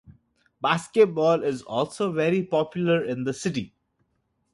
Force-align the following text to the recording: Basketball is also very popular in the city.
Basketball 0.63 1.43
is 1.43 1.61
also 1.61 2.11
very 2.11 2.41
popular 2.41 3.03
in 3.05 3.23
the 3.23 3.35
city. 3.35 3.75